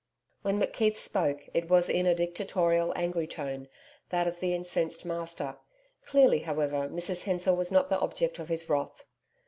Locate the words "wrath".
8.67-9.03